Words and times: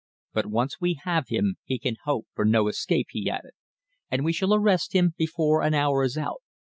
But 0.33 0.47
once 0.47 0.81
we 0.81 0.99
have 1.03 1.27
him 1.27 1.57
he 1.63 1.77
can 1.77 1.95
hope 2.05 2.25
for 2.33 2.43
no 2.43 2.67
escape," 2.67 3.09
he 3.11 3.29
added. 3.29 3.51
"And 4.09 4.25
we 4.25 4.33
shall 4.33 4.55
arrest 4.55 4.93
him 4.93 5.13
before 5.15 5.61
an 5.61 5.75
hour 5.75 6.03
is 6.03 6.17
out. 6.17 6.41